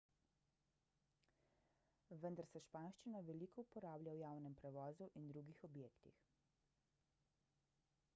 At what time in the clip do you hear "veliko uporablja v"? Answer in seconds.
3.27-4.21